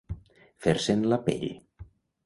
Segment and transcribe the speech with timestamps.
[0.65, 1.49] Fer-se'n la pell.